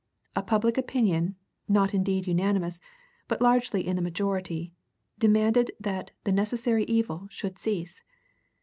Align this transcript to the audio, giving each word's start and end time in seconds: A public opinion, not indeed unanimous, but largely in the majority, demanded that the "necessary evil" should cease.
A 0.35 0.41
public 0.41 0.79
opinion, 0.79 1.35
not 1.67 1.93
indeed 1.93 2.25
unanimous, 2.25 2.79
but 3.27 3.39
largely 3.39 3.85
in 3.85 3.95
the 3.95 4.01
majority, 4.01 4.73
demanded 5.19 5.69
that 5.79 6.09
the 6.23 6.31
"necessary 6.31 6.85
evil" 6.85 7.27
should 7.29 7.59
cease. 7.59 8.03